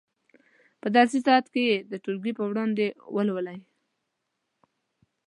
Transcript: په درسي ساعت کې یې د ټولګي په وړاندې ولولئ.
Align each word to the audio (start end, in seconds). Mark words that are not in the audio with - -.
په 0.81 0.87
درسي 0.95 1.19
ساعت 1.27 1.45
کې 1.53 1.63
یې 1.69 1.77
د 1.91 1.93
ټولګي 2.03 2.31
په 2.35 2.43
وړاندې 2.49 2.85
ولولئ. 3.15 3.59